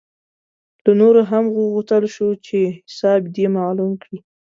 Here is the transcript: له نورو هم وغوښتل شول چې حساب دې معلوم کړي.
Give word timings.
له 0.83 0.91
نورو 1.01 1.21
هم 1.31 1.43
وغوښتل 1.49 2.03
شول 2.15 2.35
چې 2.47 2.59
حساب 2.83 3.21
دې 3.35 3.45
معلوم 3.57 3.91
کړي. 4.03 4.19